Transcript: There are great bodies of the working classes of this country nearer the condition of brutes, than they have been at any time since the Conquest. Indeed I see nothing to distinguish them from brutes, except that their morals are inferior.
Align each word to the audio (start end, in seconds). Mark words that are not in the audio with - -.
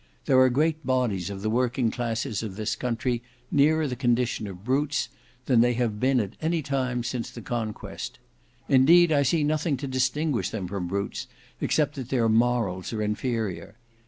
There 0.25 0.39
are 0.39 0.49
great 0.49 0.83
bodies 0.83 1.29
of 1.29 1.43
the 1.43 1.49
working 1.51 1.91
classes 1.91 2.41
of 2.41 2.55
this 2.55 2.75
country 2.75 3.21
nearer 3.51 3.87
the 3.87 3.95
condition 3.95 4.47
of 4.47 4.63
brutes, 4.63 5.09
than 5.45 5.61
they 5.61 5.73
have 5.73 5.99
been 5.99 6.19
at 6.19 6.35
any 6.41 6.63
time 6.63 7.03
since 7.03 7.29
the 7.29 7.39
Conquest. 7.39 8.17
Indeed 8.67 9.11
I 9.11 9.21
see 9.21 9.43
nothing 9.43 9.77
to 9.77 9.87
distinguish 9.87 10.49
them 10.49 10.67
from 10.67 10.87
brutes, 10.87 11.27
except 11.59 11.93
that 11.97 12.09
their 12.09 12.27
morals 12.27 12.91
are 12.93 13.01
inferior. 13.03 13.75